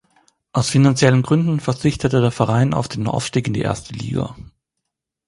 Aus 0.51 0.71
finanziellen 0.71 1.21
Gründen 1.21 1.59
verzichtete 1.59 2.21
der 2.21 2.31
Verein 2.31 2.73
auf 2.73 2.87
den 2.87 3.05
Aufstieg 3.05 3.47
in 3.47 3.53
die 3.53 3.61
erste 3.61 3.93
Liga. 3.93 4.35